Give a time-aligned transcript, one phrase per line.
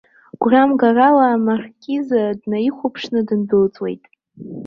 [0.41, 2.07] Гәрамгарала амаркиз
[2.39, 4.03] днаихәаԥшны дындәылҵуеит.